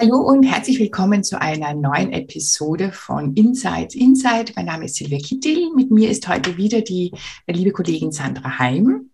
[0.00, 4.52] Hallo und herzlich willkommen zu einer neuen Episode von Insights Inside.
[4.54, 5.74] Mein Name ist Silvia Kittel.
[5.74, 7.10] Mit mir ist heute wieder die
[7.48, 9.10] liebe Kollegin Sandra Heim.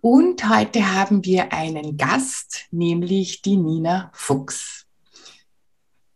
[0.00, 4.86] Und heute haben wir einen Gast, nämlich die Nina Fuchs.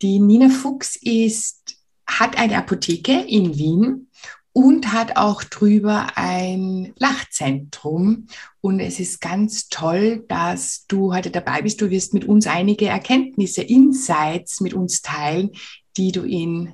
[0.01, 1.77] Die Nina Fuchs ist,
[2.07, 4.10] hat eine Apotheke in Wien
[4.53, 8.27] und hat auch drüber ein Lachzentrum.
[8.61, 11.81] Und es ist ganz toll, dass du heute dabei bist.
[11.81, 15.51] Du wirst mit uns einige Erkenntnisse, Insights mit uns teilen,
[15.97, 16.73] die du in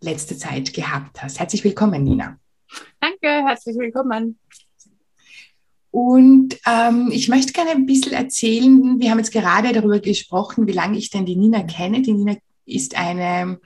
[0.00, 1.38] letzter Zeit gehabt hast.
[1.38, 2.38] Herzlich willkommen, Nina.
[3.00, 4.38] Danke, herzlich willkommen.
[5.90, 9.00] Und ähm, ich möchte gerne ein bisschen erzählen.
[9.00, 12.02] Wir haben jetzt gerade darüber gesprochen, wie lange ich denn die Nina kenne.
[12.02, 13.58] Die Nina ist eine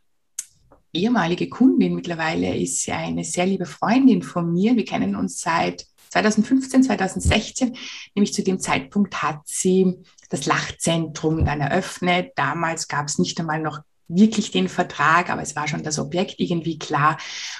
[0.92, 4.76] ehemalige Kundin, mittlerweile ist sie eine sehr liebe Freundin von mir.
[4.76, 7.76] Wir kennen uns seit 2015, 2016,
[8.14, 12.32] nämlich zu dem Zeitpunkt hat sie das Lachzentrum dann eröffnet.
[12.36, 16.34] Damals gab es nicht einmal noch wirklich den Vertrag, aber es war schon das Objekt
[16.38, 17.18] irgendwie klar.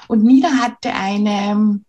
[0.09, 1.81] Und Nina hatte eine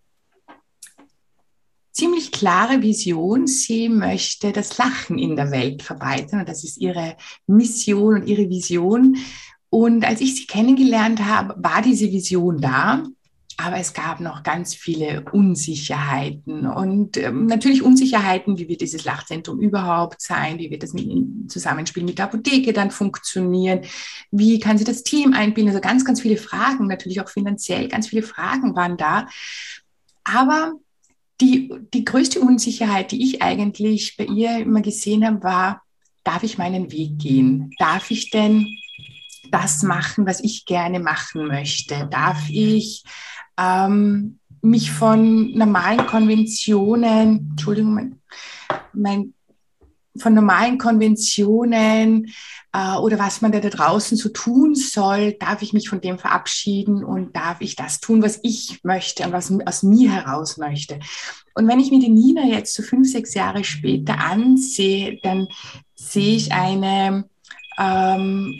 [1.91, 3.45] ziemlich klare Vision.
[3.47, 8.49] Sie möchte das Lachen in der Welt verbreiten und das ist ihre Mission und ihre
[8.49, 9.17] Vision.
[9.73, 13.05] Und als ich sie kennengelernt habe, war diese Vision da.
[13.57, 19.59] Aber es gab noch ganz viele Unsicherheiten und ähm, natürlich Unsicherheiten, wie wird dieses Lachzentrum
[19.59, 23.81] überhaupt sein, wie wird das im Zusammenspiel mit der Apotheke dann funktionieren,
[24.29, 28.07] wie kann sie das Team einbinden, also ganz, ganz viele Fragen, natürlich auch finanziell, ganz
[28.07, 29.27] viele Fragen waren da.
[30.23, 30.73] Aber
[31.41, 35.81] die, die größte Unsicherheit, die ich eigentlich bei ihr immer gesehen habe, war,
[36.23, 37.71] darf ich meinen Weg gehen?
[37.79, 38.67] Darf ich denn
[39.53, 42.07] das machen, was ich gerne machen möchte?
[42.09, 43.03] Darf ich
[43.57, 48.21] ähm, mich von normalen Konventionen, Entschuldigung, mein,
[48.93, 49.33] mein
[50.17, 52.31] von normalen Konventionen
[52.71, 56.19] äh, oder was man da, da draußen so tun soll, darf ich mich von dem
[56.19, 60.99] verabschieden und darf ich das tun, was ich möchte und was aus mir heraus möchte.
[61.55, 65.47] Und wenn ich mir die Nina jetzt so fünf, sechs Jahre später ansehe, dann
[65.95, 67.25] sehe ich eine
[67.79, 68.59] ähm,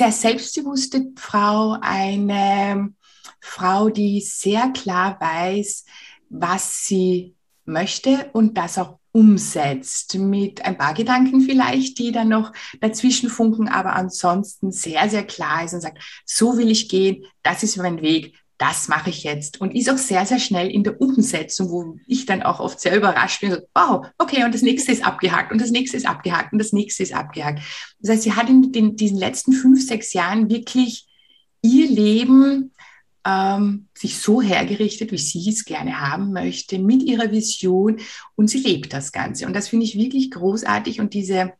[0.00, 2.94] sehr selbstbewusste Frau, eine
[3.38, 5.84] Frau, die sehr klar weiß,
[6.30, 7.34] was sie
[7.66, 10.14] möchte und das auch umsetzt.
[10.14, 15.64] Mit ein paar Gedanken vielleicht, die dann noch dazwischen funken, aber ansonsten sehr, sehr klar
[15.66, 19.58] ist und sagt, so will ich gehen, das ist mein Weg, das mache ich jetzt
[19.62, 22.94] und ist auch sehr, sehr schnell in der Umsetzung, wo ich dann auch oft sehr
[22.94, 26.52] überrascht bin, so, wow, okay, und das nächste ist abgehakt und das nächste ist abgehakt
[26.52, 27.62] und das nächste ist abgehakt.
[28.00, 31.06] Das heißt, sie hat in den, diesen letzten fünf, sechs Jahren wirklich
[31.62, 32.74] ihr Leben
[33.24, 37.96] ähm, sich so hergerichtet, wie sie es gerne haben möchte, mit ihrer Vision
[38.36, 39.46] und sie lebt das Ganze.
[39.46, 41.54] Und das finde ich wirklich großartig und diese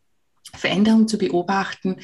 [0.56, 1.97] Veränderung zu beobachten,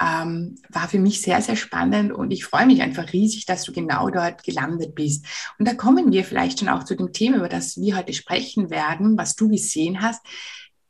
[0.00, 3.72] ähm, war für mich sehr, sehr spannend und ich freue mich einfach riesig, dass du
[3.72, 5.26] genau dort gelandet bist.
[5.58, 8.70] Und da kommen wir vielleicht schon auch zu dem Thema, über das wir heute sprechen
[8.70, 10.20] werden, was du gesehen hast,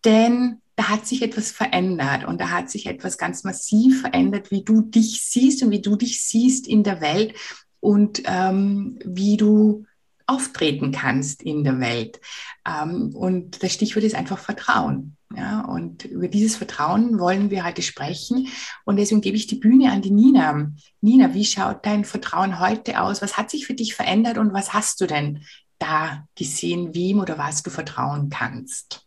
[0.05, 4.65] denn da hat sich etwas verändert und da hat sich etwas ganz massiv verändert, wie
[4.65, 7.35] du dich siehst und wie du dich siehst in der Welt
[7.81, 9.85] und ähm, wie du
[10.27, 12.21] auftreten kannst in der Welt.
[12.67, 15.17] Ähm, und das Stichwort ist einfach Vertrauen.
[15.37, 18.49] Ja, und über dieses Vertrauen wollen wir heute sprechen.
[18.85, 20.71] Und deswegen gebe ich die Bühne an die Nina.
[21.01, 23.23] Nina, wie schaut dein Vertrauen heute aus?
[23.23, 25.45] Was hat sich für dich verändert und was hast du denn
[25.79, 29.07] da gesehen, wem oder was du vertrauen kannst?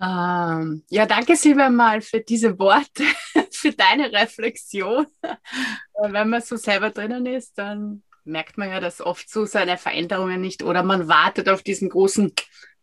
[0.00, 3.04] Ähm, ja, danke Silvia mal für diese Worte,
[3.50, 5.06] für deine Reflexion.
[6.02, 10.40] Wenn man so selber drinnen ist, dann merkt man ja, dass oft so seine Veränderungen
[10.40, 12.32] nicht oder man wartet auf diesen großen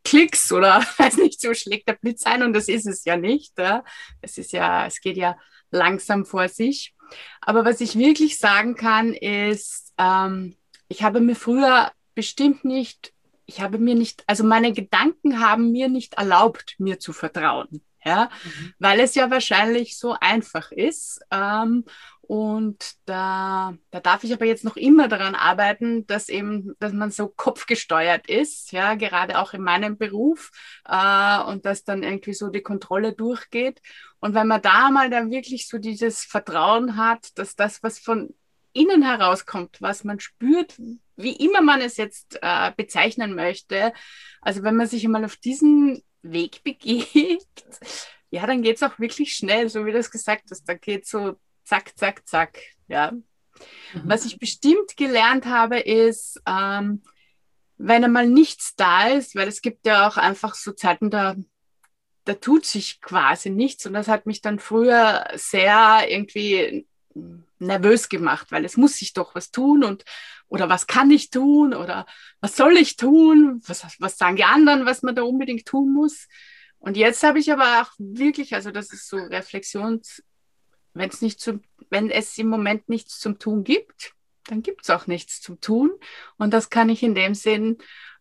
[0.03, 3.57] Klicks oder weiß nicht, so schlägt der Blitz ein und das ist es ja nicht.
[3.57, 3.83] Ja.
[4.21, 5.37] Es ist ja, es geht ja
[5.71, 6.95] langsam vor sich.
[7.41, 10.55] Aber was ich wirklich sagen kann, ist, ähm,
[10.87, 13.13] ich habe mir früher bestimmt nicht,
[13.45, 17.81] ich habe mir nicht, also meine Gedanken haben mir nicht erlaubt, mir zu vertrauen.
[18.05, 18.73] Ja, mhm.
[18.79, 21.19] weil es ja wahrscheinlich so einfach ist.
[21.31, 21.83] Ähm,
[22.29, 27.09] Und da, da darf ich aber jetzt noch immer daran arbeiten, dass eben, dass man
[27.09, 30.51] so kopfgesteuert ist, ja, gerade auch in meinem Beruf,
[30.87, 33.81] äh, und dass dann irgendwie so die Kontrolle durchgeht.
[34.19, 38.31] Und wenn man da mal dann wirklich so dieses Vertrauen hat, dass das, was von
[38.73, 40.75] innen herauskommt, was man spürt,
[41.15, 43.91] wie immer man es jetzt äh, bezeichnen möchte,
[44.39, 47.65] also wenn man sich einmal auf diesen Weg begibt,
[48.29, 50.69] ja, dann geht es auch wirklich schnell, so wie du es gesagt hast.
[50.69, 51.35] Da geht so
[51.69, 52.59] zack, zack, zack.
[52.87, 53.11] Ja.
[53.11, 53.21] Mhm.
[54.05, 57.03] Was ich bestimmt gelernt habe, ist, ähm,
[57.77, 61.35] wenn einmal nichts da ist, weil es gibt ja auch einfach so Zeiten, da,
[62.25, 63.85] da tut sich quasi nichts.
[63.85, 66.87] Und das hat mich dann früher sehr irgendwie
[67.59, 70.05] nervös gemacht, weil es muss sich doch was tun und
[70.47, 72.05] oder was kann ich tun oder
[72.39, 73.61] was soll ich tun?
[73.67, 76.27] Was, was sagen die anderen, was man da unbedingt tun muss?
[76.79, 80.23] Und jetzt habe ich aber auch wirklich, also das ist so Reflexions,
[80.93, 84.13] wenn es nicht zum, wenn es im Moment nichts zum Tun gibt,
[84.45, 85.91] dann gibt es auch nichts zum Tun.
[86.37, 87.77] Und das kann ich in dem Sinn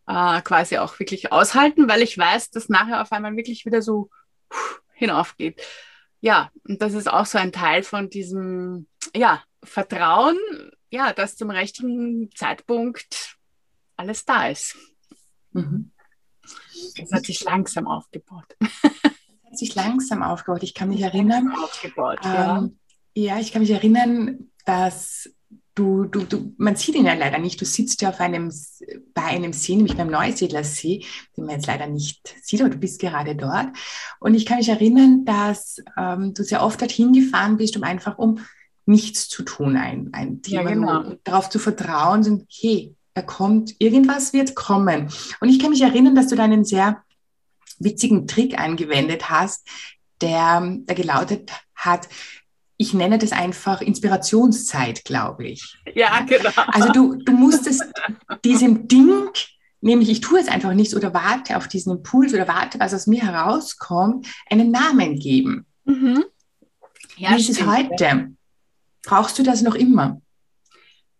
[0.06, 4.10] äh, quasi auch wirklich aushalten, weil ich weiß, dass nachher auf einmal wirklich wieder so
[4.92, 5.62] hinaufgeht.
[6.20, 10.38] Ja, und das ist auch so ein Teil von diesem, ja, Vertrauen,
[10.90, 13.36] ja, dass zum richtigen Zeitpunkt
[13.96, 14.76] alles da ist.
[15.52, 15.92] Mhm.
[16.96, 18.56] Das hat sich langsam aufgebaut
[19.48, 20.62] hat sich langsam aufgebaut.
[20.62, 21.52] Ich kann mich erinnern.
[21.62, 22.58] Aufgebaut, ja.
[22.58, 22.78] Ähm,
[23.14, 25.28] ja, ich kann mich erinnern, dass
[25.74, 27.60] du, du, du, man sieht ihn ja leider nicht.
[27.60, 28.52] Du sitzt ja auf einem,
[29.14, 31.04] bei einem See, nämlich beim Neusiedler See,
[31.36, 33.68] den man jetzt leider nicht sieht, aber du bist gerade dort.
[34.20, 38.18] Und ich kann mich erinnern, dass ähm, du sehr oft dorthin gefahren bist, um einfach
[38.18, 38.40] um
[38.86, 41.14] nichts zu tun, ein, ein Thema, ja, genau.
[41.22, 45.08] darauf zu vertrauen, und, hey, er kommt, irgendwas wird kommen.
[45.40, 47.02] Und ich kann mich erinnern, dass du da einen sehr
[47.78, 49.66] witzigen Trick angewendet hast,
[50.20, 52.08] der, der gelautet hat,
[52.78, 55.76] ich nenne das einfach Inspirationszeit, glaube ich.
[55.94, 56.50] Ja, genau.
[56.68, 57.82] Also du, du musstest
[58.44, 59.28] diesem Ding,
[59.80, 63.08] nämlich ich tue es einfach nichts oder warte auf diesen Impuls oder warte, was aus
[63.08, 65.66] mir herauskommt, einen Namen geben.
[65.84, 66.24] Mhm.
[67.16, 68.32] Ja, Wie ist es heute?
[69.02, 70.22] Brauchst du das noch immer?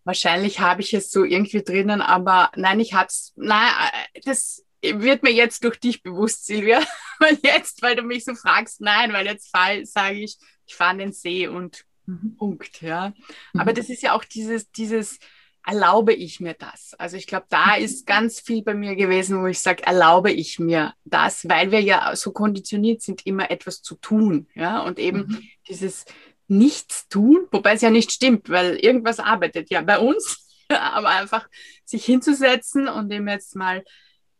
[0.05, 3.69] Wahrscheinlich habe ich es so irgendwie drinnen, aber nein, ich hatte es, nein,
[4.13, 6.81] äh, das wird mir jetzt durch dich bewusst, Silvia.
[7.19, 10.99] Weil jetzt, weil du mich so fragst, nein, weil jetzt sage ich, ich fahre an
[10.99, 12.37] den See und mhm.
[12.37, 13.09] Punkt, ja.
[13.51, 13.59] Mhm.
[13.59, 15.19] Aber das ist ja auch dieses, dieses,
[15.65, 16.93] erlaube ich mir das?
[16.97, 20.59] Also ich glaube, da ist ganz viel bei mir gewesen, wo ich sage, erlaube ich
[20.59, 24.81] mir das, weil wir ja so konditioniert sind, immer etwas zu tun, ja.
[24.81, 25.43] Und eben mhm.
[25.67, 26.05] dieses
[26.47, 31.47] Nichts tun, wobei es ja nicht stimmt, weil irgendwas arbeitet ja bei uns, aber einfach
[31.85, 33.83] sich hinzusetzen und dem jetzt mal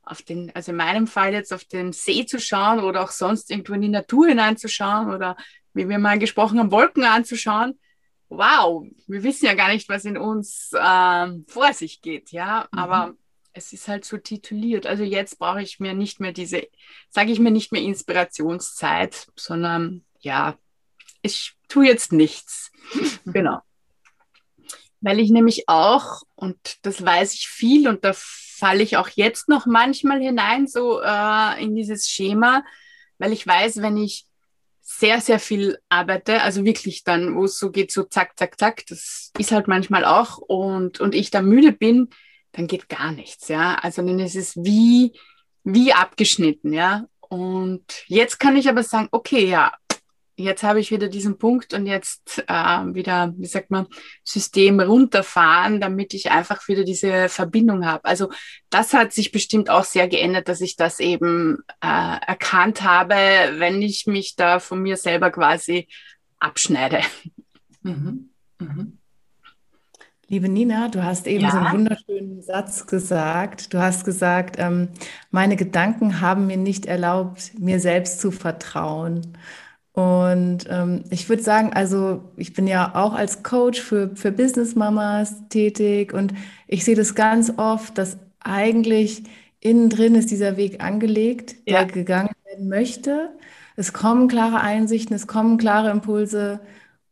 [0.10, 3.52] auf den, also in meinem Fall jetzt auf den See zu schauen oder auch sonst
[3.52, 5.38] irgendwo in die Natur hineinzuschauen oder
[5.74, 7.80] wie wir mal gesprochen haben, Wolken anzuschauen.
[8.30, 12.80] Wow, wir wissen ja gar nicht, was in uns ähm, vor sich geht, ja, mhm.
[12.80, 13.14] aber
[13.54, 14.86] es ist halt so tituliert.
[14.86, 16.68] Also jetzt brauche ich mir nicht mehr diese,
[17.10, 20.58] sage ich mir nicht mehr Inspirationszeit, sondern ja,
[21.22, 22.72] ich tue jetzt nichts.
[22.94, 23.34] Mhm.
[23.34, 23.60] genau.
[25.02, 28.14] Weil ich nämlich auch, und das weiß ich viel und da
[28.60, 32.64] falle ich auch jetzt noch manchmal hinein, so äh, in dieses Schema,
[33.18, 34.26] weil ich weiß, wenn ich
[34.82, 38.86] sehr, sehr viel arbeite, also wirklich dann, wo es so geht, so zack, zack, zack,
[38.88, 42.10] das ist halt manchmal auch und, und ich da müde bin,
[42.52, 43.76] dann geht gar nichts, ja.
[43.76, 45.14] Also dann ist es wie,
[45.64, 47.06] wie abgeschnitten, ja.
[47.20, 49.74] Und jetzt kann ich aber sagen, okay, ja,
[50.44, 53.88] jetzt habe ich wieder diesen Punkt und jetzt äh, wieder, wie sagt man,
[54.24, 58.06] System runterfahren, damit ich einfach wieder diese Verbindung habe.
[58.06, 58.30] Also
[58.70, 63.16] das hat sich bestimmt auch sehr geändert, dass ich das eben äh, erkannt habe,
[63.58, 65.88] wenn ich mich da von mir selber quasi
[66.40, 67.02] abschneide.
[67.84, 68.30] Mhm.
[68.60, 69.00] Mhm.
[70.32, 71.52] Liebe Nina, du hast eben ja.
[71.52, 73.74] so einen wunderschönen Satz gesagt.
[73.74, 74.90] Du hast gesagt, ähm,
[75.32, 79.36] meine Gedanken haben mir nicht erlaubt, mir selbst zu vertrauen.
[80.00, 84.74] Und ähm, ich würde sagen, also ich bin ja auch als Coach für, für Business
[84.76, 86.34] Mamas tätig und
[86.68, 89.24] ich sehe das ganz oft, dass eigentlich
[89.60, 91.84] innen drin ist dieser Weg angelegt, der ja.
[91.84, 93.32] gegangen werden möchte.
[93.76, 96.62] Es kommen klare Einsichten, es kommen klare Impulse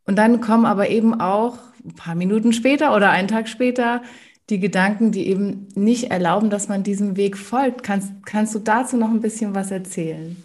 [0.06, 4.00] und dann kommen aber eben auch ein paar Minuten später oder einen Tag später
[4.48, 7.82] die Gedanken, die eben nicht erlauben, dass man diesem Weg folgt.
[7.82, 10.42] Kannst, kannst du dazu noch ein bisschen was erzählen?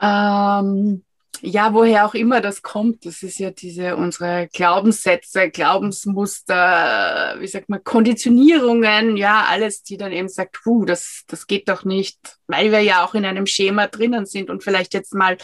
[0.00, 1.02] Ähm,
[1.42, 7.68] ja, woher auch immer das kommt, das ist ja diese unsere Glaubenssätze, Glaubensmuster, wie sagt
[7.68, 12.72] man, Konditionierungen, ja, alles, die dann eben sagt, puh, das, das geht doch nicht, weil
[12.72, 15.36] wir ja auch in einem Schema drinnen sind und vielleicht jetzt mal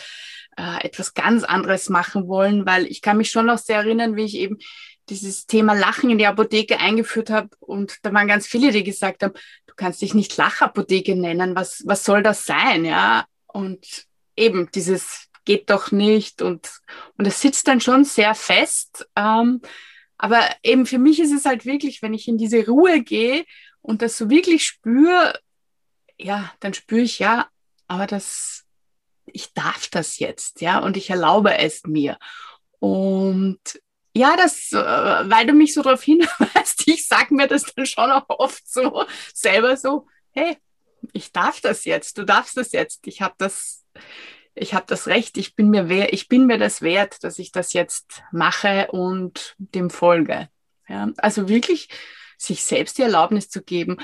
[0.56, 4.24] äh, etwas ganz anderes machen wollen, weil ich kann mich schon noch sehr erinnern, wie
[4.24, 4.58] ich eben
[5.08, 9.22] dieses Thema Lachen in die Apotheke eingeführt habe und da waren ganz viele, die gesagt
[9.22, 9.34] haben,
[9.66, 13.24] du kannst dich nicht Lachapotheke nennen, was, was soll das sein, ja?
[13.46, 16.70] Und eben dieses geht doch nicht und,
[17.16, 19.08] und es sitzt dann schon sehr fest.
[19.16, 19.62] Ähm,
[20.18, 23.44] aber eben für mich ist es halt wirklich, wenn ich in diese Ruhe gehe
[23.80, 25.38] und das so wirklich spüre,
[26.18, 27.48] ja, dann spüre ich ja,
[27.86, 28.64] aber das,
[29.26, 32.18] ich darf das jetzt, ja, und ich erlaube es mir.
[32.78, 33.60] Und
[34.14, 38.10] ja, das, äh, weil du mich so darauf hinweist, ich sage mir das dann schon
[38.10, 40.56] auch oft so selber so, hey,
[41.12, 43.84] ich darf das jetzt, du darfst das jetzt, ich habe das,
[44.56, 47.52] ich habe das Recht, ich bin mir wer, ich bin mir das wert, dass ich
[47.52, 50.48] das jetzt mache und dem folge.
[50.88, 51.88] Ja, also wirklich
[52.38, 53.98] sich selbst die Erlaubnis zu geben.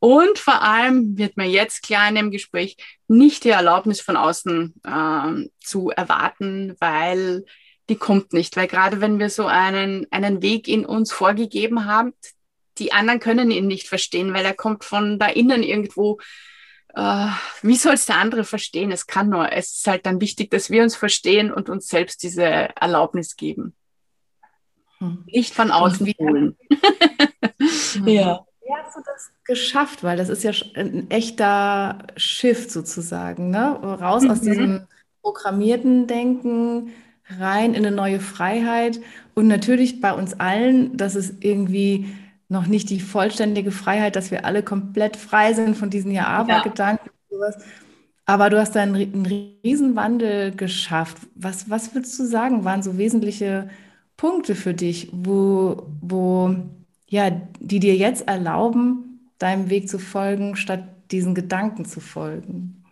[0.00, 2.76] Und vor allem wird mir jetzt klar in dem Gespräch,
[3.08, 7.44] nicht die Erlaubnis von außen äh, zu erwarten, weil
[7.88, 8.56] die kommt nicht.
[8.56, 12.14] Weil gerade wenn wir so einen, einen Weg in uns vorgegeben haben,
[12.78, 16.18] die anderen können ihn nicht verstehen, weil er kommt von da innen irgendwo
[16.94, 17.28] äh,
[17.62, 18.90] wie soll es der andere verstehen?
[18.90, 19.52] Es kann nur.
[19.52, 23.74] Es ist halt dann wichtig, dass wir uns verstehen und uns selbst diese Erlaubnis geben.
[24.98, 25.24] Hm.
[25.26, 26.56] Nicht von außen wie, holen.
[28.04, 28.44] ja.
[28.60, 30.02] Wie hast du das geschafft?
[30.02, 33.76] Weil das ist ja ein echter Shift sozusagen, ne?
[33.80, 34.30] Raus mhm.
[34.30, 34.86] aus diesem
[35.22, 36.92] programmierten Denken,
[37.38, 39.00] rein in eine neue Freiheit
[39.34, 42.14] und natürlich bei uns allen, dass es irgendwie
[42.48, 47.10] noch nicht die vollständige Freiheit, dass wir alle komplett frei sind von diesen Ja-Aber-Gedanken.
[47.30, 47.52] Ja.
[48.24, 49.26] Aber du hast da einen, einen
[49.64, 51.16] Riesenwandel geschafft.
[51.34, 53.70] Was, was würdest du sagen, waren so wesentliche
[54.16, 56.54] Punkte für dich, wo, wo,
[57.06, 62.84] ja, die dir jetzt erlauben, deinem Weg zu folgen, statt diesen Gedanken zu folgen?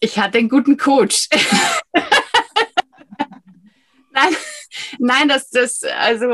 [0.00, 1.28] Ich hatte einen guten Coach.
[4.12, 4.34] nein,
[4.98, 6.28] nein, das, das, also,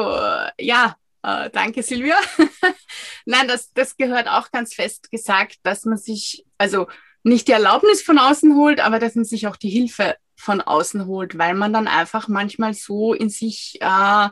[0.58, 2.16] ja, äh, danke, Silvia.
[3.24, 6.86] Nein, das, das gehört auch ganz fest gesagt, dass man sich, also
[7.22, 11.06] nicht die Erlaubnis von außen holt, aber dass man sich auch die Hilfe von außen
[11.06, 14.28] holt, weil man dann einfach manchmal so in sich äh,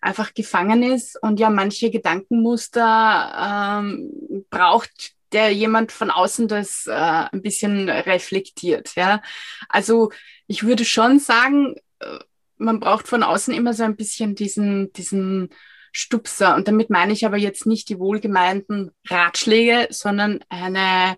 [0.00, 6.92] einfach gefangen ist und ja manche Gedankenmuster ähm, braucht der jemand von außen das äh,
[6.92, 8.96] ein bisschen reflektiert.
[8.96, 9.22] Ja,
[9.68, 10.10] also
[10.46, 12.18] ich würde schon sagen, äh,
[12.56, 15.50] man braucht von außen immer so ein bisschen diesen diesen
[15.92, 16.54] Stupser.
[16.54, 21.16] Und damit meine ich aber jetzt nicht die wohlgemeinten Ratschläge, sondern eine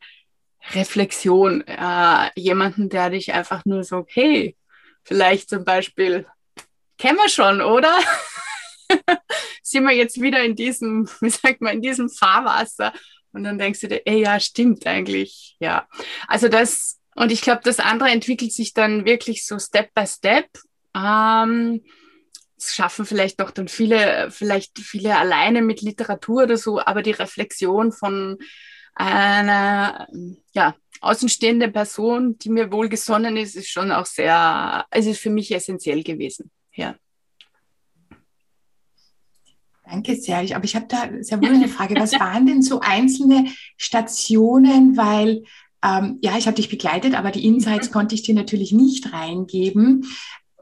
[0.70, 1.62] Reflexion.
[1.66, 4.56] Äh, jemanden, der dich einfach nur so, hey,
[5.04, 6.26] vielleicht zum Beispiel,
[6.98, 7.98] kennen wir schon, oder?
[9.62, 12.92] Sind wir jetzt wieder in diesem, wie sagt man, in diesem Fahrwasser?
[13.32, 15.88] Und dann denkst du dir, ey, ja, stimmt eigentlich, ja.
[16.28, 20.46] Also das, und ich glaube, das andere entwickelt sich dann wirklich so Step by Step.
[20.94, 21.82] Ähm,
[22.70, 27.92] schaffen vielleicht doch dann viele, vielleicht viele alleine mit Literatur oder so, aber die Reflexion
[27.92, 28.38] von
[28.94, 30.06] einer
[30.52, 35.52] ja, außenstehende Person, die mir wohlgesonnen ist, ist schon auch sehr, es ist für mich
[35.52, 36.50] essentiell gewesen.
[36.74, 36.94] Ja.
[39.84, 40.38] Danke sehr.
[40.56, 41.96] Aber ich habe da sehr wohl eine Frage.
[41.96, 44.96] Was waren denn so einzelne Stationen?
[44.96, 45.42] Weil,
[45.84, 50.06] ähm, ja, ich habe dich begleitet, aber die Insights konnte ich dir natürlich nicht reingeben.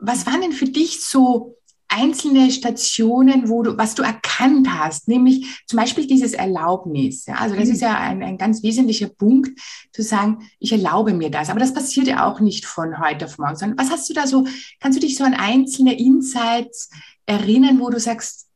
[0.00, 1.57] Was waren denn für dich so
[1.90, 7.26] einzelne Stationen, wo du, was du erkannt hast, nämlich zum Beispiel dieses Erlaubnis.
[7.26, 7.75] Ja, also das mhm.
[7.75, 9.59] ist ja ein, ein ganz wesentlicher Punkt,
[9.92, 11.50] zu sagen, ich erlaube mir das.
[11.50, 14.26] Aber das passiert ja auch nicht von heute auf morgen, sondern was hast du da
[14.26, 14.47] so,
[14.78, 16.90] kannst du dich so an einzelne Insights
[17.26, 18.49] erinnern, wo du sagst,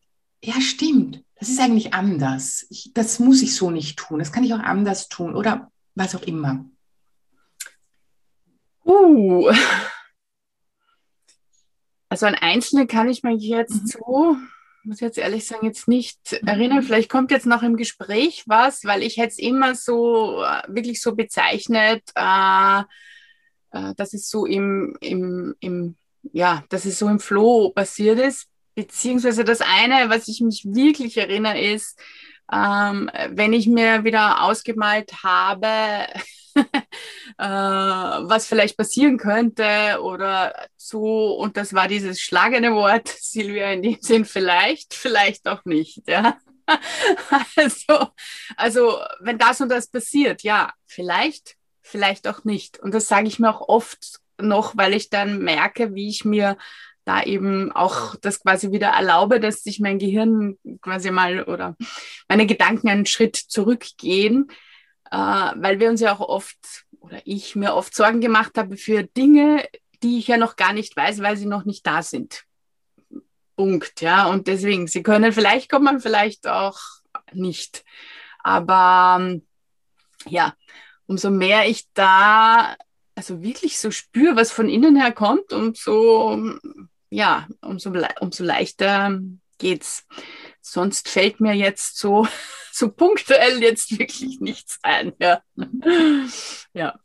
[0.43, 2.67] ja, stimmt, das ist eigentlich anders.
[2.71, 4.21] Ich, das muss ich so nicht tun.
[4.21, 6.65] Das kann ich auch anders tun oder was auch immer.
[8.87, 9.51] Uh,
[12.15, 13.87] also an einzelne kann ich mich jetzt mhm.
[13.89, 14.37] so,
[14.85, 16.85] muss jetzt ehrlich sagen, jetzt nicht erinnern.
[16.85, 21.03] Vielleicht kommt jetzt noch im Gespräch was, weil ich hätte es immer so äh, wirklich
[21.03, 22.83] so bezeichnet, äh,
[23.73, 25.97] äh, dass es so im, im, im,
[26.33, 28.47] ja, dass es so im Flow passiert ist.
[28.77, 31.99] Beziehungsweise das eine, was ich mich wirklich erinnere, ist,
[32.53, 35.69] ähm, wenn ich mir wieder ausgemalt habe,
[37.39, 41.35] äh, was vielleicht passieren könnte oder so.
[41.35, 46.03] Und das war dieses schlagende Wort, Silvia, in dem Sinn vielleicht, vielleicht auch nicht.
[46.07, 46.39] Ja.
[47.57, 48.09] Also,
[48.57, 52.79] also, wenn das und das passiert, ja, vielleicht, vielleicht auch nicht.
[52.79, 56.57] Und das sage ich mir auch oft noch, weil ich dann merke, wie ich mir
[57.05, 61.77] da eben auch das quasi wieder erlaube, dass sich mein Gehirn quasi mal oder
[62.29, 64.49] meine Gedanken einen Schritt zurückgehen,
[65.15, 69.05] äh, weil wir uns ja auch oft oder ich mir oft Sorgen gemacht habe für
[69.05, 69.65] Dinge,
[70.03, 72.45] die ich ja noch gar nicht weiß, weil sie noch nicht da sind.
[73.57, 74.27] Punkt, ja.
[74.27, 76.79] Und deswegen, sie können vielleicht kommen, vielleicht auch
[77.33, 77.85] nicht.
[78.41, 79.47] Aber ähm,
[80.27, 80.55] ja,
[81.07, 82.75] umso mehr ich da
[83.15, 86.59] also wirklich so spüre, was von innen her kommt, umso
[87.11, 89.21] ja, umso, umso leichter
[89.59, 90.05] geht's.
[90.61, 92.27] Sonst fällt mir jetzt so,
[92.75, 95.13] so punktuell jetzt wirklich nichts ein.
[95.21, 95.43] Ja.
[96.75, 96.99] ja.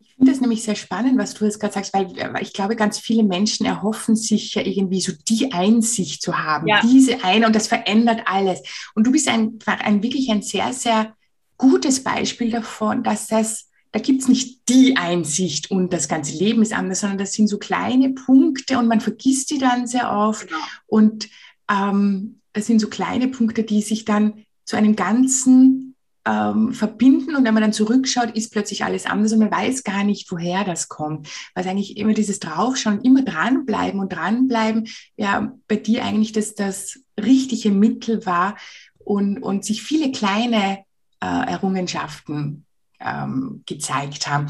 [0.00, 2.10] Ich finde das nämlich sehr spannend, was du jetzt gerade sagst, weil
[2.40, 6.80] ich glaube, ganz viele Menschen erhoffen sich ja irgendwie so die Einsicht zu haben, ja.
[6.80, 8.62] diese eine und das verändert alles.
[8.94, 11.14] Und du bist ein, ein wirklich ein sehr, sehr
[11.58, 16.60] gutes Beispiel davon, dass das da gibt es nicht die Einsicht und das ganze Leben
[16.60, 20.48] ist anders, sondern das sind so kleine Punkte und man vergisst die dann sehr oft.
[20.48, 20.60] Genau.
[20.86, 21.30] Und
[21.70, 25.96] ähm, das sind so kleine Punkte, die sich dann zu einem Ganzen
[26.26, 30.02] ähm, verbinden und wenn man dann zurückschaut, ist plötzlich alles anders und man weiß gar
[30.02, 31.28] nicht, woher das kommt.
[31.54, 36.98] Was eigentlich immer dieses Draufschauen, immer dranbleiben und dranbleiben, ja, bei dir eigentlich das, das
[37.18, 38.56] richtige Mittel war
[38.98, 40.84] und, und sich viele kleine
[41.20, 42.66] äh, Errungenschaften
[42.98, 44.48] ähm, gezeigt haben.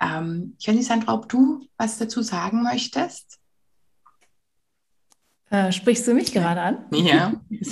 [0.00, 3.38] Ähm, ich weiß nicht, Sandra, ob du was dazu sagen möchtest?
[5.50, 6.84] Äh, sprichst du mich gerade an?
[6.92, 7.32] Ja.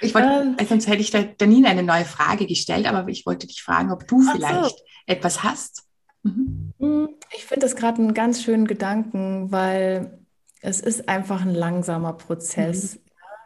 [0.00, 3.46] Ich wollte, äh, sonst hätte ich der, Nina eine neue Frage gestellt, aber ich wollte
[3.46, 4.76] dich fragen, ob du vielleicht so.
[5.06, 5.84] etwas hast.
[6.22, 6.74] Mhm.
[6.78, 10.18] Hm, ich finde das gerade einen ganz schönen Gedanken, weil
[10.60, 12.96] es ist einfach ein langsamer Prozess.
[12.96, 13.00] Mhm.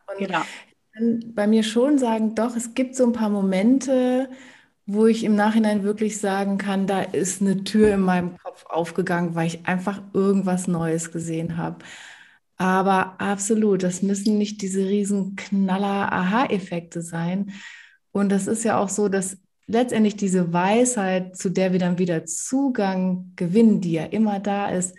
[0.09, 0.41] Und genau.
[0.41, 4.29] ich kann bei mir schon sagen, doch, es gibt so ein paar Momente,
[4.87, 9.35] wo ich im Nachhinein wirklich sagen kann, da ist eine Tür in meinem Kopf aufgegangen,
[9.35, 11.85] weil ich einfach irgendwas Neues gesehen habe.
[12.59, 17.53] Aber absolut, das müssen nicht diese riesen Knaller-Aha-Effekte sein.
[18.11, 19.39] Und das ist ja auch so, dass
[19.69, 24.97] letztendlich diese Weisheit, zu der wir dann wieder Zugang gewinnen, die ja immer da ist,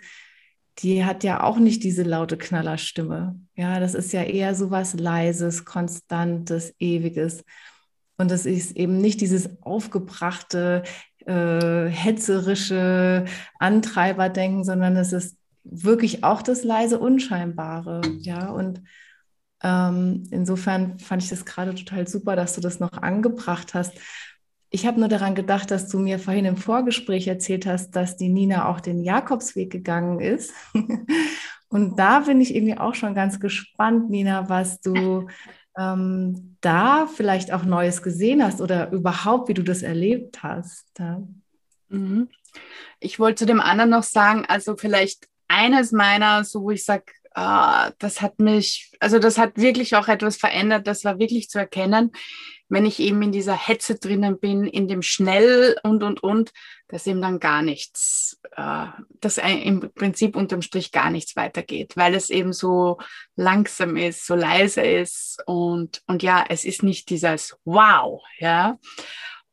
[0.78, 3.38] die hat ja auch nicht diese laute Knallerstimme.
[3.54, 7.44] Ja, das ist ja eher so was Leises, Konstantes, Ewiges.
[8.16, 10.84] Und es ist eben nicht dieses aufgebrachte,
[11.26, 13.26] äh, hetzerische
[13.58, 18.00] Antreiberdenken, sondern es ist wirklich auch das leise Unscheinbare.
[18.18, 18.82] Ja, und
[19.62, 23.92] ähm, insofern fand ich das gerade total super, dass du das noch angebracht hast.
[24.70, 28.28] Ich habe nur daran gedacht, dass du mir vorhin im Vorgespräch erzählt hast, dass die
[28.28, 30.52] Nina auch den Jakobsweg gegangen ist.
[31.68, 35.28] Und da bin ich irgendwie auch schon ganz gespannt, Nina, was du
[35.78, 40.86] ähm, da vielleicht auch Neues gesehen hast oder überhaupt, wie du das erlebt hast.
[40.98, 41.22] Ja.
[41.88, 42.28] Mhm.
[42.98, 47.04] Ich wollte zu dem anderen noch sagen, also vielleicht eines meiner, so wo ich sage,
[47.34, 51.58] äh, das hat mich, also das hat wirklich auch etwas verändert, das war wirklich zu
[51.58, 52.12] erkennen,
[52.68, 56.52] wenn ich eben in dieser Hetze drinnen bin, in dem Schnell und, und, und,
[56.86, 58.86] dass eben dann gar nichts, äh,
[59.20, 62.98] dass im Prinzip unterm Strich gar nichts weitergeht, weil es eben so
[63.34, 68.78] langsam ist, so leise ist und, und ja, es ist nicht dieses Wow, ja.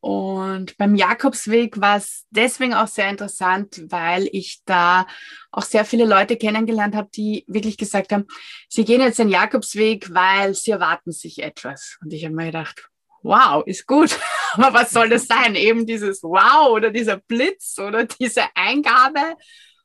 [0.00, 5.06] Und beim Jakobsweg war es deswegen auch sehr interessant, weil ich da
[5.50, 8.26] auch sehr viele Leute kennengelernt habe, die wirklich gesagt haben,
[8.68, 11.98] sie gehen jetzt den Jakobsweg, weil sie erwarten sich etwas.
[12.00, 12.88] Und ich habe mir gedacht,
[13.22, 14.16] wow, ist gut.
[14.52, 15.56] Aber was soll das sein?
[15.56, 19.36] Eben dieses Wow oder dieser Blitz oder diese Eingabe.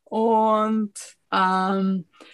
[0.04, 0.94] Und
[1.32, 2.26] ähm, äh,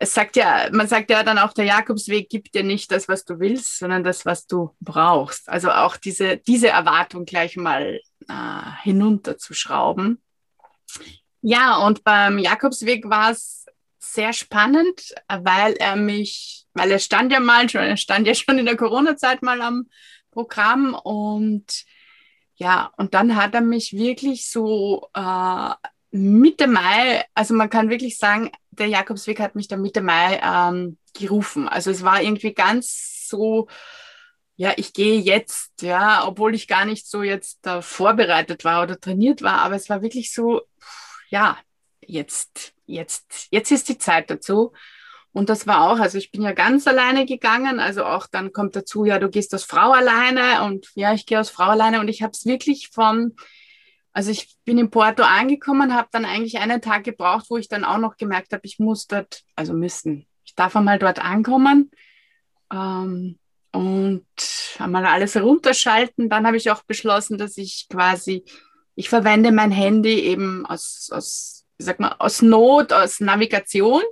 [0.00, 3.24] es sagt ja, man sagt ja dann auch, der Jakobsweg gibt dir nicht das, was
[3.24, 5.48] du willst, sondern das, was du brauchst.
[5.48, 10.20] Also auch diese, diese Erwartung gleich mal äh, hinunterzuschrauben.
[11.40, 13.66] Ja, und beim Jakobsweg war es
[13.98, 18.58] sehr spannend, weil er mich, weil er stand ja mal schon, er stand ja schon
[18.58, 19.88] in der Corona-Zeit mal am
[20.32, 21.84] Programm und
[22.56, 25.70] ja, und dann hat er mich wirklich so äh,
[26.10, 30.98] Mitte Mai, also man kann wirklich sagen, der Jakobsweg hat mich dann Mitte Mai ähm,
[31.14, 31.68] gerufen.
[31.68, 33.68] Also es war irgendwie ganz so,
[34.56, 38.98] ja, ich gehe jetzt, ja, obwohl ich gar nicht so jetzt äh, vorbereitet war oder
[38.98, 40.62] trainiert war, aber es war wirklich so,
[41.28, 41.58] ja,
[42.00, 44.72] jetzt, jetzt, jetzt ist die Zeit dazu.
[45.32, 48.74] Und das war auch, also ich bin ja ganz alleine gegangen, also auch dann kommt
[48.74, 52.08] dazu, ja, du gehst als Frau alleine und ja, ich gehe als Frau alleine und
[52.08, 53.36] ich habe es wirklich von,
[54.12, 57.84] also ich bin in Porto angekommen, habe dann eigentlich einen Tag gebraucht, wo ich dann
[57.84, 61.90] auch noch gemerkt habe, ich muss dort, also müssen, ich darf einmal dort ankommen
[62.72, 63.38] ähm,
[63.72, 64.26] und
[64.78, 66.28] einmal alles herunterschalten.
[66.28, 68.44] Dann habe ich auch beschlossen, dass ich quasi,
[68.94, 74.02] ich verwende mein Handy eben aus, aus sag mal, aus Not, aus Navigation.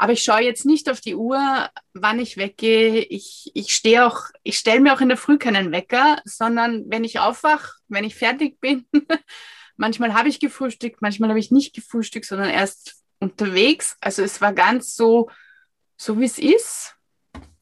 [0.00, 3.00] Aber ich schaue jetzt nicht auf die Uhr, wann ich weggehe.
[3.00, 7.02] Ich, ich stehe auch, ich stelle mir auch in der Früh keinen Wecker, sondern wenn
[7.02, 8.86] ich aufwache, wenn ich fertig bin,
[9.76, 13.96] manchmal habe ich gefrühstückt, manchmal habe ich nicht gefrühstückt, sondern erst unterwegs.
[14.00, 15.30] Also es war ganz so,
[15.96, 16.94] so wie es ist,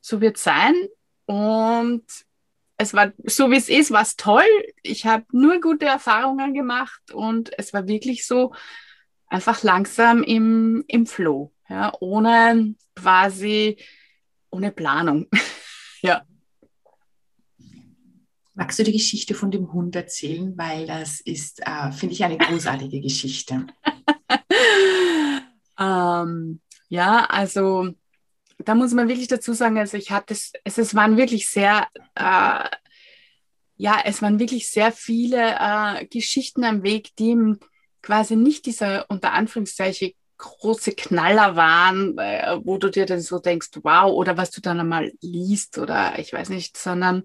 [0.03, 0.75] so wird es sein.
[1.25, 2.05] Und
[2.77, 4.45] es war so wie es ist, war es toll.
[4.83, 8.53] Ich habe nur gute Erfahrungen gemacht und es war wirklich so
[9.29, 13.77] einfach langsam im, im Flow, ja, ohne quasi,
[14.51, 15.27] ohne Planung.
[16.03, 16.23] ja.
[18.55, 20.57] Magst du die Geschichte von dem Hund erzählen?
[20.57, 23.67] Weil das ist, äh, finde ich, eine großartige Geschichte.
[25.79, 27.91] ähm, ja, also
[28.59, 32.65] da muss man wirklich dazu sagen, also ich hatte es, es waren wirklich sehr, äh,
[33.77, 37.37] ja, es waren wirklich sehr viele äh, Geschichten am Weg, die
[38.07, 43.71] quasi nicht dieser unter Anführungszeichen große Knaller waren, äh, wo du dir dann so denkst,
[43.83, 47.25] wow, oder was du dann einmal liest oder ich weiß nicht, sondern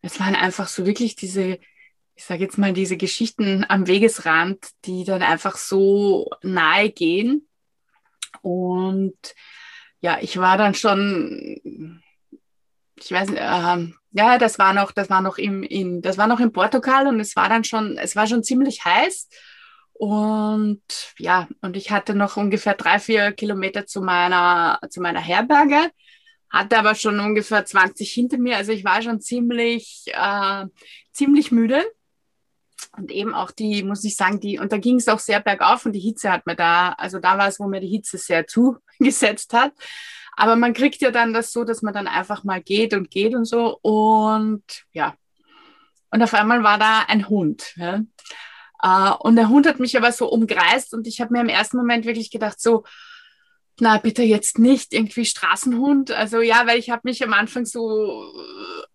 [0.00, 1.58] es waren einfach so wirklich diese,
[2.14, 7.46] ich sage jetzt mal, diese Geschichten am Wegesrand, die dann einfach so nahe gehen.
[8.40, 9.18] Und
[10.00, 12.00] ja, ich war dann schon,
[12.96, 16.26] ich weiß nicht, äh, ja, das war noch, das war noch im, in, das war
[16.26, 19.28] noch in Portugal und es war dann schon, es war schon ziemlich heiß.
[20.02, 20.82] Und
[21.18, 25.92] ja, und ich hatte noch ungefähr drei, vier Kilometer zu meiner, zu meiner Herberge,
[26.50, 28.56] hatte aber schon ungefähr 20 hinter mir.
[28.56, 30.66] Also ich war schon ziemlich, äh,
[31.12, 31.84] ziemlich müde.
[32.96, 35.86] Und eben auch die, muss ich sagen, die, und da ging es auch sehr bergauf
[35.86, 38.48] und die Hitze hat mir da, also da war es, wo mir die Hitze sehr
[38.48, 39.72] zugesetzt hat.
[40.36, 43.36] Aber man kriegt ja dann das so, dass man dann einfach mal geht und geht
[43.36, 43.78] und so.
[43.82, 45.14] Und ja.
[46.10, 47.74] Und auf einmal war da ein Hund.
[47.76, 48.00] Ja.
[48.84, 51.76] Uh, und der Hund hat mich aber so umkreist und ich habe mir im ersten
[51.76, 52.82] Moment wirklich gedacht, so,
[53.78, 56.10] na bitte jetzt nicht irgendwie Straßenhund.
[56.10, 58.32] Also ja, weil ich habe mich am Anfang so,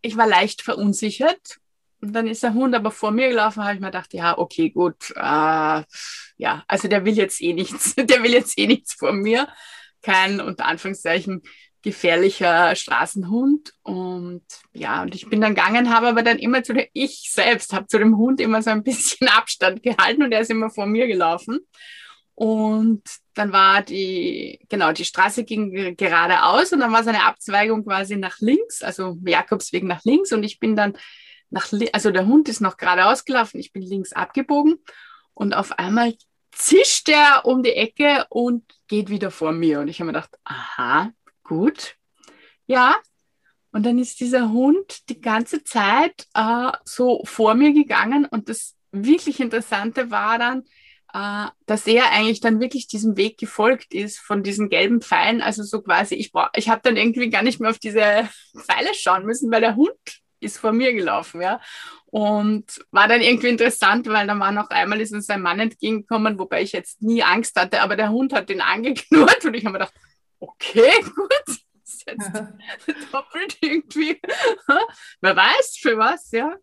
[0.02, 1.58] ich war leicht verunsichert.
[2.00, 4.70] Und dann ist der Hund aber vor mir gelaufen, habe ich mir gedacht, ja, okay,
[4.70, 5.82] gut, uh,
[6.38, 9.48] ja, also der will jetzt eh nichts, der will jetzt eh nichts von mir.
[10.02, 11.42] Kein unter Anführungszeichen
[11.88, 13.74] gefährlicher Straßenhund.
[13.82, 17.72] Und ja, und ich bin dann gegangen, habe aber dann immer zu dem, ich selbst
[17.72, 20.86] habe zu dem Hund immer so ein bisschen Abstand gehalten und er ist immer vor
[20.86, 21.60] mir gelaufen.
[22.36, 23.04] Und
[23.36, 28.18] dann war die, genau, die Straße ging geradeaus und dann war es eine Abzweigung quasi
[28.18, 30.98] nach links, also Jakobsweg nach links und ich bin dann
[31.50, 34.76] nach, also der Hund ist noch geradeaus gelaufen, ich bin links abgebogen
[35.34, 36.14] und auf einmal
[36.52, 39.80] zischt er um die Ecke und geht wieder vor mir.
[39.80, 41.12] Und ich habe mir gedacht, aha,
[41.48, 41.96] gut.
[42.68, 42.96] Ja.
[43.72, 48.26] Und dann ist dieser Hund die ganze Zeit äh, so vor mir gegangen.
[48.26, 50.64] Und das wirklich Interessante war dann,
[51.14, 55.42] äh, dass er eigentlich dann wirklich diesem Weg gefolgt ist von diesen gelben Pfeilen.
[55.42, 59.26] Also so quasi, ich, ich habe dann irgendwie gar nicht mehr auf diese Pfeile schauen
[59.26, 61.60] müssen, weil der Hund ist vor mir gelaufen, ja.
[62.06, 66.40] Und war dann irgendwie interessant, weil dann war noch einmal ist uns ein Mann entgegengekommen,
[66.40, 69.74] wobei ich jetzt nie Angst hatte, aber der Hund hat den angeknurrt und ich habe
[69.74, 69.94] mir gedacht,
[70.40, 72.32] okay, gut, ist jetzt
[73.14, 74.20] doppelt irgendwie.
[75.22, 76.56] Wer weiß für was, ja.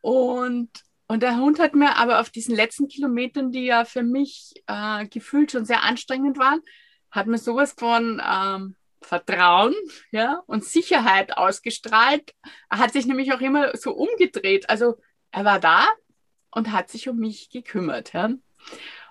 [0.00, 0.70] Und,
[1.08, 5.06] und der Hund hat mir aber auf diesen letzten Kilometern, die ja für mich äh,
[5.06, 6.62] gefühlt schon sehr anstrengend waren,
[7.10, 9.74] hat mir sowas von ähm, Vertrauen
[10.10, 12.32] ja, und Sicherheit ausgestrahlt.
[12.70, 14.70] Er hat sich nämlich auch immer so umgedreht.
[14.70, 15.00] Also
[15.32, 15.88] er war da
[16.50, 18.12] und hat sich um mich gekümmert.
[18.12, 18.30] Ja.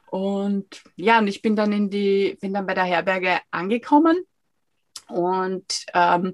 [0.10, 4.24] Und ja, und ich bin dann in die, bin dann bei der Herberge angekommen
[5.08, 6.34] und ähm,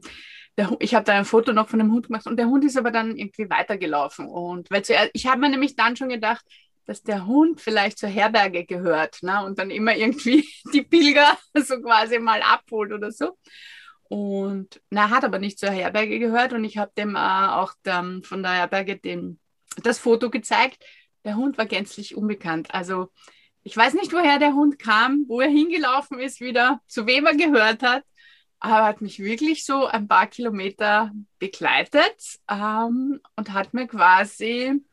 [0.58, 2.78] der, ich habe da ein Foto noch von dem Hund gemacht und der Hund ist
[2.78, 4.28] aber dann irgendwie weitergelaufen.
[4.28, 6.46] Und weil zuerst, ich habe mir nämlich dann schon gedacht,
[6.86, 9.44] dass der Hund vielleicht zur Herberge gehört ne?
[9.44, 13.38] und dann immer irgendwie die Pilger so quasi mal abholt oder so.
[14.08, 18.24] Und na, hat aber nicht zur Herberge gehört und ich habe dem äh, auch dem,
[18.24, 19.40] von der Herberge den,
[19.84, 20.86] das Foto gezeigt.
[21.26, 22.74] Der Hund war gänzlich unbekannt.
[22.74, 23.10] Also
[23.66, 27.36] ich weiß nicht, woher der Hund kam, wo er hingelaufen ist wieder, zu wem er
[27.36, 28.04] gehört hat,
[28.60, 32.16] aber er hat mich wirklich so ein paar Kilometer begleitet
[32.48, 34.84] ähm, und hat mir quasi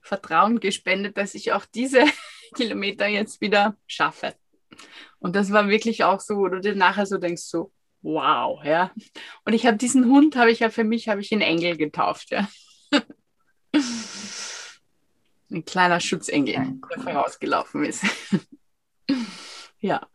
[0.00, 2.04] Vertrauen gespendet, dass ich auch diese
[2.54, 4.34] Kilometer jetzt wieder schaffe.
[5.18, 8.92] Und das war wirklich auch so, wo du dir nachher so denkst, so, wow, ja.
[9.44, 12.30] Und ich habe diesen Hund, habe ich ja für mich, habe ich ihn Engel getauft,
[12.30, 12.48] ja.
[15.52, 18.04] Ein kleiner Schutzengel, der vorausgelaufen ist.
[19.80, 20.06] ja.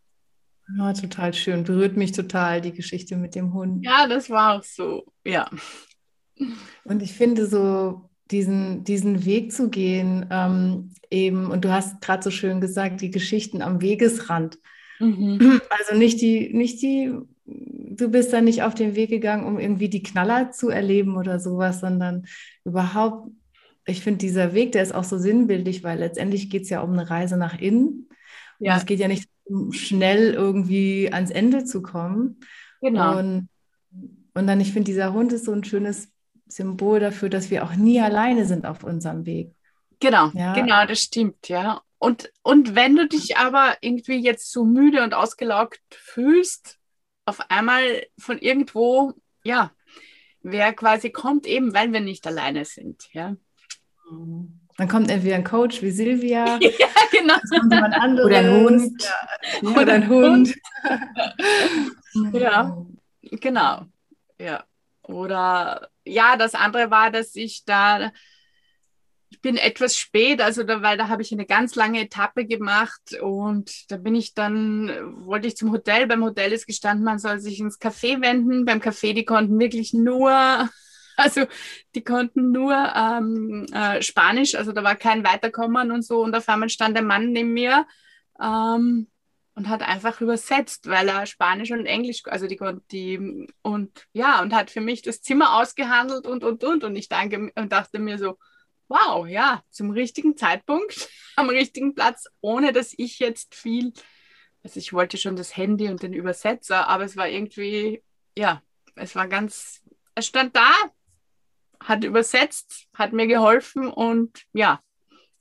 [0.77, 1.63] Ja, total schön.
[1.63, 3.85] Berührt mich total die Geschichte mit dem Hund.
[3.85, 5.49] Ja, das war auch so, ja.
[6.83, 12.23] Und ich finde so, diesen, diesen Weg zu gehen, ähm, eben, und du hast gerade
[12.23, 14.59] so schön gesagt, die Geschichten am Wegesrand.
[14.99, 15.61] Mhm.
[15.69, 17.13] Also nicht die, nicht die,
[17.45, 21.39] du bist da nicht auf den Weg gegangen, um irgendwie die Knaller zu erleben oder
[21.39, 22.25] sowas, sondern
[22.65, 23.31] überhaupt,
[23.87, 26.91] ich finde, dieser Weg, der ist auch so sinnbildlich, weil letztendlich geht es ja um
[26.91, 28.09] eine Reise nach innen.
[28.59, 28.73] Ja.
[28.73, 32.41] Und es geht ja nicht um schnell irgendwie ans Ende zu kommen.
[32.81, 33.17] Genau.
[33.17, 33.47] Und,
[34.33, 36.09] und dann, ich finde, dieser Hund ist so ein schönes
[36.47, 39.53] Symbol dafür, dass wir auch nie alleine sind auf unserem Weg.
[39.99, 40.53] Genau, ja.
[40.53, 41.81] genau, das stimmt, ja.
[41.97, 46.77] Und, und wenn du dich aber irgendwie jetzt so müde und ausgelaugt fühlst,
[47.25, 49.71] auf einmal von irgendwo, ja,
[50.41, 53.35] wer quasi kommt, eben weil wir nicht alleine sind, ja.
[54.77, 57.35] Dann kommt entweder ein Coach wie Silvia, ja, genau.
[58.25, 59.03] oder ein Hund.
[59.03, 59.69] Ja.
[59.69, 60.55] Oder, oder ein Hund.
[62.33, 62.85] ja,
[63.31, 63.85] genau.
[64.39, 64.63] Ja.
[65.01, 68.11] Oder ja, das andere war, dass ich da,
[69.29, 73.17] ich bin etwas spät, also da, weil da habe ich eine ganz lange Etappe gemacht
[73.21, 74.91] und da bin ich dann,
[75.25, 78.65] wollte ich zum Hotel, beim Hotel ist gestanden, man soll sich ins Café wenden.
[78.65, 80.69] Beim Café, die konnten wirklich nur,
[81.17, 81.45] also
[81.95, 86.47] die konnten nur ähm, äh, Spanisch, also da war kein Weiterkommen und so und auf
[86.47, 87.85] einmal stand der Mann neben mir.
[88.41, 89.07] Ähm,
[89.57, 92.59] und hat einfach übersetzt, weil er Spanisch und Englisch, also die,
[92.91, 97.09] die und ja, und hat für mich das Zimmer ausgehandelt und und und und ich
[97.09, 98.37] danke und dachte mir so,
[98.87, 103.93] wow, ja, zum richtigen Zeitpunkt, am richtigen Platz, ohne dass ich jetzt viel,
[104.61, 108.03] also ich wollte schon das Handy und den Übersetzer, aber es war irgendwie,
[108.37, 108.61] ja,
[108.95, 109.81] es war ganz,
[110.13, 110.71] er stand da,
[111.79, 114.79] hat übersetzt, hat mir geholfen und ja,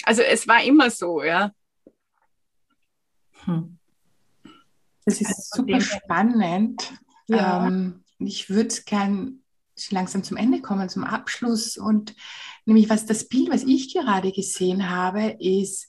[0.04, 1.52] also es war immer so, ja.
[3.44, 3.78] Hm.
[5.04, 6.92] Das ist also super spannend.
[7.28, 7.66] Ja.
[7.66, 9.42] Ähm, ich würde gern
[9.90, 11.76] langsam zum Ende kommen, zum Abschluss.
[11.76, 12.14] Und
[12.64, 15.88] nämlich, was das Bild, was ich gerade gesehen habe, ist,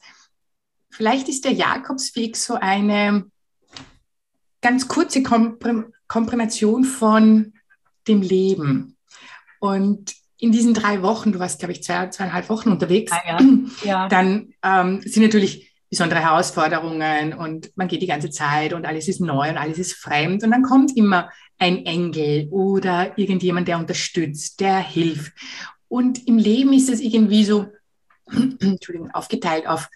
[0.90, 3.30] vielleicht ist der Jakobsweg so eine
[4.62, 7.54] ganz kurze Komprim Komprimation von
[8.08, 8.98] dem Leben.
[9.60, 13.40] Und in diesen drei Wochen, du warst, glaube ich, zwei, zweieinhalb Wochen unterwegs, ah, ja.
[13.84, 14.08] Ja.
[14.08, 19.22] dann ähm, sind natürlich besondere Herausforderungen und man geht die ganze Zeit und alles ist
[19.22, 24.60] neu und alles ist fremd und dann kommt immer ein Engel oder irgendjemand, der unterstützt,
[24.60, 25.32] der hilft.
[25.88, 27.68] Und im Leben ist es irgendwie so,
[28.60, 29.90] Entschuldigung, aufgeteilt auf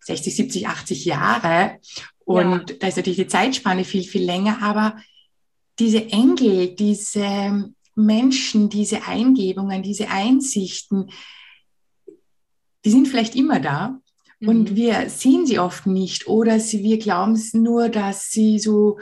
[0.00, 1.78] 60, 70, 80 Jahre
[2.24, 2.76] und ja.
[2.78, 4.96] da ist natürlich die Zeitspanne viel, viel länger, aber
[5.78, 11.10] diese Engel, diese Menschen, diese Eingebungen, diese Einsichten,
[12.84, 14.00] die sind vielleicht immer da,
[14.42, 14.76] und mhm.
[14.76, 18.98] wir sehen sie oft nicht oder sie, wir glauben nur, dass sie so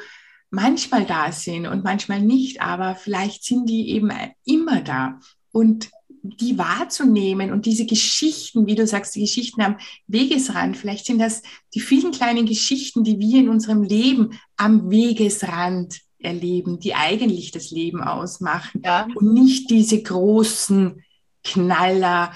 [0.50, 4.10] manchmal da sind und manchmal nicht, aber vielleicht sind die eben
[4.44, 5.20] immer da.
[5.52, 5.90] Und
[6.22, 9.76] die wahrzunehmen und diese Geschichten, wie du sagst, die Geschichten am
[10.08, 11.42] Wegesrand, vielleicht sind das
[11.74, 17.70] die vielen kleinen Geschichten, die wir in unserem Leben am Wegesrand erleben, die eigentlich das
[17.70, 19.08] Leben ausmachen ja.
[19.14, 21.02] und nicht diese großen
[21.44, 22.32] Knaller,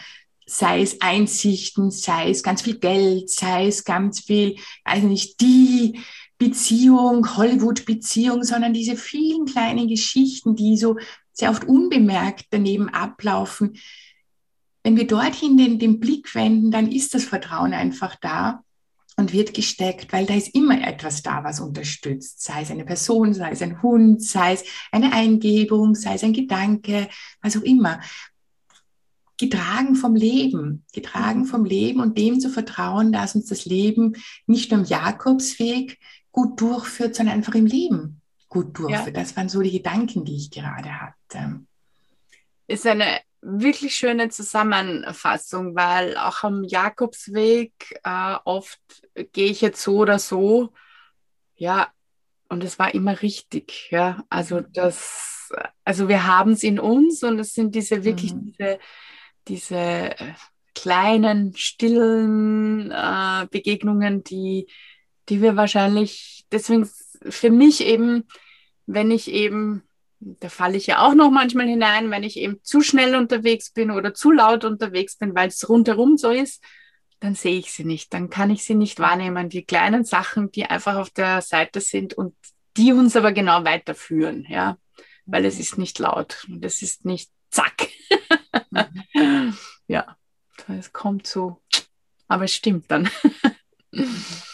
[0.47, 6.01] sei es Einsichten, sei es ganz viel Geld, sei es ganz viel, also nicht die
[6.39, 10.97] Beziehung, Hollywood-Beziehung, sondern diese vielen kleinen Geschichten, die so
[11.33, 13.79] sehr oft unbemerkt daneben ablaufen.
[14.83, 18.65] Wenn wir dorthin den, den Blick wenden, dann ist das Vertrauen einfach da
[19.17, 22.43] und wird gesteckt, weil da ist immer etwas da, was unterstützt.
[22.43, 26.33] Sei es eine Person, sei es ein Hund, sei es eine Eingebung, sei es ein
[26.33, 27.09] Gedanke,
[27.41, 28.01] was auch immer
[29.39, 34.15] getragen vom Leben, getragen vom Leben und dem zu vertrauen, dass uns das Leben
[34.47, 35.99] nicht nur im Jakobsweg
[36.31, 39.17] gut durchführt, sondern einfach im Leben gut durchführt.
[39.17, 39.23] Ja.
[39.23, 41.61] Das waren so die Gedanken, die ich gerade hatte.
[42.69, 47.73] Ist eine wirklich schöne Zusammenfassung, weil auch am Jakobsweg
[48.05, 48.81] äh, oft
[49.33, 50.73] gehe ich jetzt so oder so,
[51.57, 51.89] ja,
[52.49, 54.25] und es war immer richtig, ja.
[54.31, 55.51] Also das,
[55.85, 58.53] also wir haben es in uns und es sind diese wirklich mhm.
[58.53, 58.79] diese
[59.49, 60.35] diese äh,
[60.75, 64.67] kleinen, stillen äh, Begegnungen, die,
[65.29, 66.89] die wir wahrscheinlich, deswegen
[67.29, 68.25] für mich eben,
[68.87, 69.83] wenn ich eben,
[70.25, 73.91] da falle ich ja auch noch manchmal hinein, wenn ich eben zu schnell unterwegs bin
[73.91, 76.63] oder zu laut unterwegs bin, weil es rundherum so ist,
[77.21, 79.49] dann sehe ich sie nicht, dann kann ich sie nicht wahrnehmen.
[79.49, 82.35] Die kleinen Sachen, die einfach auf der Seite sind und
[82.77, 84.79] die uns aber genau weiterführen, ja,
[85.27, 87.89] weil es ist nicht laut und es ist nicht zack.
[89.15, 89.57] Mhm.
[89.89, 90.17] ja,
[90.69, 91.61] es kommt so,
[92.29, 93.09] aber es stimmt dann.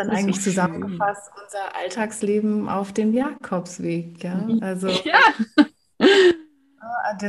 [0.00, 4.46] dann eigentlich so zusammengefasst unser Alltagsleben auf dem Jakobsweg, ja?
[4.60, 5.18] Also, ja.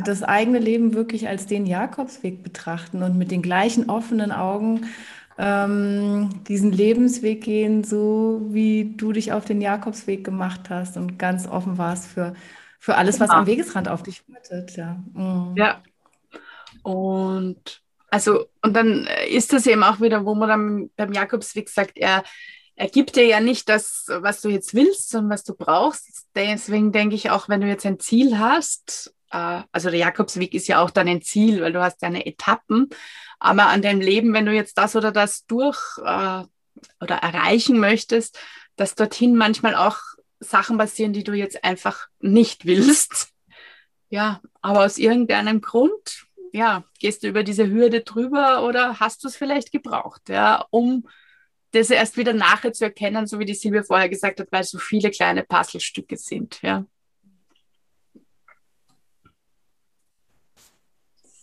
[0.05, 4.89] das eigene Leben wirklich als den Jakobsweg betrachten und mit den gleichen offenen Augen
[5.37, 11.47] ähm, diesen Lebensweg gehen, so wie du dich auf den Jakobsweg gemacht hast und ganz
[11.47, 12.33] offen warst für,
[12.79, 13.37] für alles, was ja.
[13.37, 14.75] am Wegesrand auf dich wartet.
[14.77, 15.03] Ja.
[15.13, 15.55] Mhm.
[15.55, 15.81] ja.
[16.83, 17.81] Und
[18.11, 22.23] also, und dann ist das eben auch wieder, wo man dann beim Jakobsweg sagt, er,
[22.81, 26.25] er gibt dir ja nicht das, was du jetzt willst, sondern was du brauchst.
[26.33, 30.67] Deswegen denke ich auch, wenn du jetzt ein Ziel hast, äh, also der Jakobsweg ist
[30.67, 32.89] ja auch dann ein Ziel, weil du hast deine Etappen,
[33.39, 36.43] aber an deinem Leben, wenn du jetzt das oder das durch äh,
[36.99, 38.39] oder erreichen möchtest,
[38.77, 39.99] dass dorthin manchmal auch
[40.39, 43.27] Sachen passieren, die du jetzt einfach nicht willst.
[44.09, 49.27] Ja, aber aus irgendeinem Grund, ja, gehst du über diese Hürde drüber oder hast du
[49.27, 51.05] es vielleicht gebraucht, ja, um
[51.71, 54.77] das erst wieder nachher zu erkennen, so wie die Silvia vorher gesagt hat, weil so
[54.77, 56.85] viele kleine Puzzlestücke sind, ja.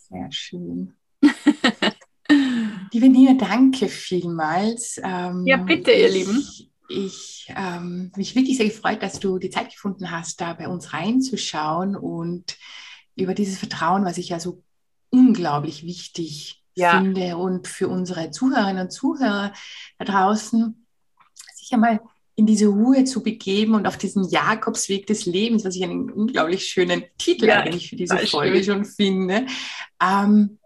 [0.09, 0.93] Sehr schön.
[2.91, 4.99] Liebe Nina, danke vielmals.
[5.03, 6.43] Ähm, ja, bitte, ihr ich, Lieben.
[6.89, 10.93] Ich ähm, mich wirklich sehr gefreut, dass du die Zeit gefunden hast, da bei uns
[10.93, 12.57] reinzuschauen und
[13.15, 14.63] über dieses Vertrauen, was ich ja so
[15.09, 16.99] unglaublich wichtig ja.
[16.99, 19.53] finde und für unsere Zuhörerinnen und Zuhörer
[19.97, 20.85] da draußen,
[21.55, 21.99] sich einmal
[22.35, 26.65] in diese Ruhe zu begeben und auf diesen Jakobsweg des Lebens, was ich einen unglaublich
[26.65, 29.45] schönen Titel ja, eigentlich für diese Folge schon finde,
[30.01, 30.58] ähm,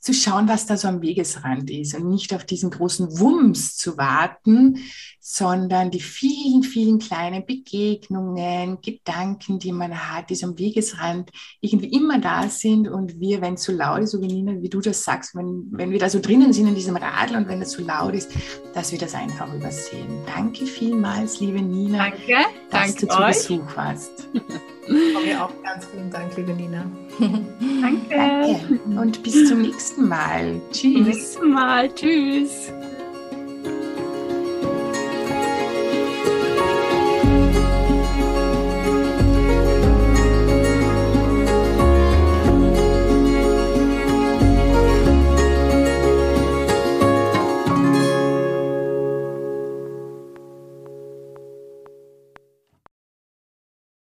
[0.00, 3.98] zu schauen, was da so am Wegesrand ist und nicht auf diesen großen Wumms zu
[3.98, 4.78] warten,
[5.20, 11.92] sondern die vielen, vielen kleinen Begegnungen, Gedanken, die man hat, die so am Wegesrand irgendwie
[11.92, 14.80] immer da sind und wir, wenn es so laut ist, so wie Nina, wie du
[14.80, 17.72] das sagst, wenn, wenn wir da so drinnen sind in diesem Radl und wenn es
[17.72, 18.30] so laut ist,
[18.74, 20.08] dass wir das einfach übersehen.
[20.26, 22.59] Danke vielmals, liebe Nina, Danke.
[22.70, 24.28] Dass Danke du zu Besuch warst.
[24.90, 26.84] Auch, auch ganz vielen Dank, liebe Nina.
[27.20, 28.08] Danke.
[28.10, 28.80] Danke.
[29.00, 30.60] Und bis zum nächsten Mal.
[30.72, 30.82] Tschüss.
[30.82, 31.94] Bis zum nächsten Mal.
[31.94, 32.72] Tschüss.